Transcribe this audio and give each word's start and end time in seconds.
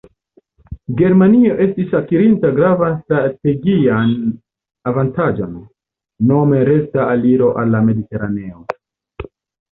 Germanio 0.99 1.57
estis 1.65 1.91
akirinta 1.97 2.49
gravan 2.59 2.95
strategian 3.01 4.15
avantaĝon: 4.91 5.51
nome 6.31 6.63
rekta 6.71 7.05
aliro 7.17 7.51
al 7.65 7.71
la 7.75 7.83
Mediteraneo. 7.91 8.65